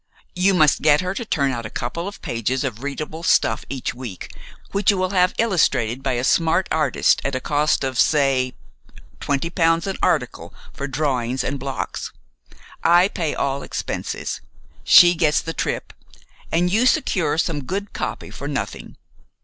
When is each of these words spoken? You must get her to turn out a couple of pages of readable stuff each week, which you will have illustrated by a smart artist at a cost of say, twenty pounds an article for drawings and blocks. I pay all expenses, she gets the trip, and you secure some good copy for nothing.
You 0.33 0.55
must 0.55 0.81
get 0.81 1.01
her 1.01 1.13
to 1.13 1.25
turn 1.25 1.51
out 1.51 1.63
a 1.63 1.69
couple 1.69 2.07
of 2.07 2.23
pages 2.23 2.63
of 2.63 2.81
readable 2.81 3.21
stuff 3.21 3.63
each 3.69 3.93
week, 3.93 4.33
which 4.71 4.89
you 4.89 4.97
will 4.97 5.11
have 5.11 5.35
illustrated 5.37 6.01
by 6.01 6.13
a 6.13 6.23
smart 6.23 6.67
artist 6.71 7.21
at 7.23 7.35
a 7.35 7.39
cost 7.39 7.83
of 7.83 7.99
say, 7.99 8.55
twenty 9.19 9.51
pounds 9.51 9.85
an 9.85 9.97
article 10.01 10.55
for 10.73 10.87
drawings 10.87 11.43
and 11.43 11.59
blocks. 11.59 12.11
I 12.83 13.09
pay 13.09 13.35
all 13.35 13.61
expenses, 13.61 14.41
she 14.83 15.13
gets 15.13 15.39
the 15.39 15.53
trip, 15.53 15.93
and 16.51 16.73
you 16.73 16.87
secure 16.87 17.37
some 17.37 17.63
good 17.63 17.93
copy 17.93 18.31
for 18.31 18.47
nothing. 18.47 18.97